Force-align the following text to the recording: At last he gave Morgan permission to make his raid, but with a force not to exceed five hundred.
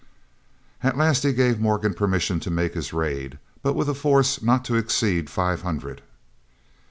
At 0.81 0.97
last 0.97 1.21
he 1.21 1.31
gave 1.31 1.59
Morgan 1.59 1.93
permission 1.93 2.39
to 2.39 2.49
make 2.49 2.73
his 2.73 2.91
raid, 2.91 3.37
but 3.61 3.75
with 3.75 3.87
a 3.87 3.93
force 3.93 4.41
not 4.41 4.65
to 4.65 4.73
exceed 4.75 5.29
five 5.29 5.61
hundred. 5.61 6.01